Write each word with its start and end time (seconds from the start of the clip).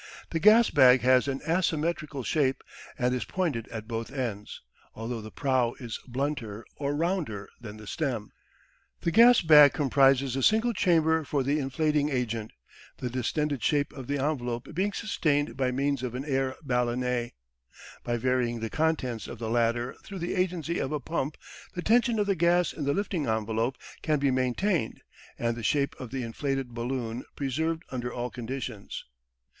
The 0.31 0.39
gas 0.39 0.71
bag 0.71 1.01
has 1.01 1.27
an 1.27 1.41
asymmetrical 1.47 2.23
shape, 2.23 2.63
and 2.97 3.13
is 3.13 3.23
pointed 3.23 3.67
at 3.67 3.87
both 3.87 4.11
ends, 4.11 4.59
although 4.95 5.21
the 5.21 5.29
prow 5.29 5.75
is 5.79 5.99
blunter 6.07 6.65
or 6.75 6.95
rounder 6.95 7.47
than 7.61 7.77
the 7.77 7.85
stem. 7.85 8.31
The 9.01 9.11
gas 9.11 9.41
bag 9.41 9.73
comprises 9.73 10.35
a 10.35 10.41
single 10.41 10.73
chamber 10.73 11.23
for 11.23 11.43
the 11.43 11.59
inflating 11.59 12.09
agent, 12.09 12.49
the 12.97 13.11
distended 13.11 13.61
shape 13.61 13.93
of 13.93 14.07
the 14.07 14.17
envelope 14.17 14.73
being 14.73 14.91
sustained 14.91 15.55
by 15.55 15.69
means 15.69 16.01
of 16.01 16.15
an 16.15 16.25
air 16.25 16.55
ballonet. 16.65 17.33
By 18.03 18.17
varying 18.17 18.59
the 18.59 18.71
contents 18.71 19.27
of 19.27 19.37
the 19.37 19.51
latter 19.51 19.93
through 20.03 20.17
the 20.17 20.33
agency 20.33 20.79
of 20.79 20.91
a 20.91 20.99
pump 20.99 21.37
the 21.75 21.83
tension 21.83 22.17
of 22.17 22.25
the 22.25 22.33
gas 22.33 22.73
in 22.73 22.85
the 22.85 22.95
lifting 22.95 23.27
envelope 23.27 23.77
can 24.01 24.17
be 24.17 24.31
maintained, 24.31 25.03
and 25.37 25.55
the 25.55 25.61
shape 25.61 25.93
of 25.99 26.09
the 26.09 26.23
inflated 26.23 26.69
balloon 26.69 27.23
preserved 27.35 27.83
under 27.91 28.11
all 28.11 28.31
conditions. 28.31 29.05